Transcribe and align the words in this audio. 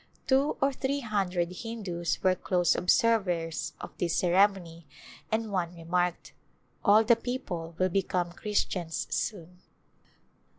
Two 0.25 0.57
or 0.59 0.73
three 0.73 1.01
hundred 1.01 1.51
Hindus 1.57 2.23
were 2.23 2.33
close 2.33 2.73
observers 2.73 3.73
of 3.79 3.95
this 3.99 4.15
ceremony 4.15 4.87
and 5.31 5.51
one 5.51 5.75
remarked," 5.75 6.33
All 6.83 7.03
the 7.03 7.15
people 7.15 7.75
will 7.77 7.89
become 7.89 8.31
Christians 8.31 9.05
soon 9.11 9.59